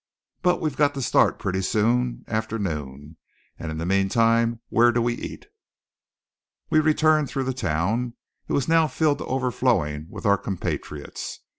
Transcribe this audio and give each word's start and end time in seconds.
"But 0.41 0.59
we've 0.59 0.75
got 0.75 0.95
to 0.95 1.01
start 1.03 1.37
pretty 1.37 1.61
soon 1.61 2.23
after 2.27 2.57
noon, 2.57 3.17
and 3.59 3.69
in 3.69 3.77
the 3.77 3.85
meantime 3.85 4.59
where 4.69 4.91
do 4.91 4.99
we 4.99 5.13
eat?" 5.13 5.45
We 6.71 6.79
returned 6.79 7.29
through 7.29 7.43
the 7.43 7.53
town. 7.53 8.15
It 8.47 8.53
was 8.53 8.67
now 8.67 8.87
filled 8.87 9.19
to 9.19 9.25
overflowing 9.27 10.07
with 10.09 10.25
our 10.25 10.39
compatriots. 10.39 11.41